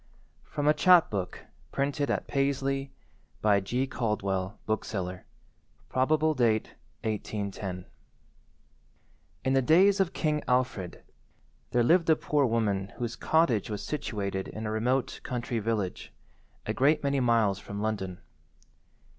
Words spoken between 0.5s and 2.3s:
a Chap–book printed at